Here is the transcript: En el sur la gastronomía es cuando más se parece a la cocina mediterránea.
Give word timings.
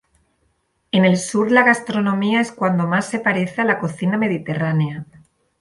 En 0.91 1.05
el 1.05 1.15
sur 1.19 1.51
la 1.51 1.61
gastronomía 1.61 2.41
es 2.41 2.51
cuando 2.51 2.87
más 2.87 3.05
se 3.05 3.19
parece 3.19 3.61
a 3.61 3.65
la 3.65 3.77
cocina 3.77 4.17
mediterránea. 4.17 5.05